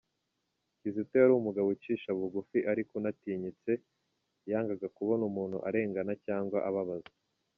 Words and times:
Kizito 0.79 1.13
yari 1.21 1.33
umugabo 1.35 1.67
ucisha 1.75 2.09
bugufi 2.17 2.59
ariko 2.71 2.91
unatinyitse, 2.99 3.71
yangaga 4.49 4.87
kubona 4.97 5.23
umuntu 5.29 5.57
arengana 5.67 6.13
cyangwa 6.25 6.59
ababazwa. 6.69 7.13